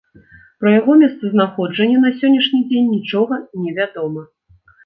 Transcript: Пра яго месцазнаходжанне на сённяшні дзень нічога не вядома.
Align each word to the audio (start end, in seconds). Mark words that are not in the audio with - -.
Пра 0.63 0.71
яго 0.79 0.95
месцазнаходжанне 1.01 1.99
на 2.05 2.11
сённяшні 2.23 2.63
дзень 2.71 2.91
нічога 2.97 3.41
не 3.67 3.71
вядома. 3.81 4.29